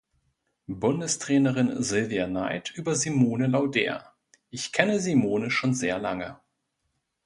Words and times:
Bundestrainerin 0.67 1.83
Silvia 1.83 2.25
Neid 2.25 2.71
über 2.73 2.95
Simone 2.95 3.45
Laudehr: 3.45 4.11
"„Ich 4.49 4.71
kenne 4.71 4.99
Simone 4.99 5.51
schon 5.51 5.75
sehr 5.75 5.99
lange. 5.99 6.39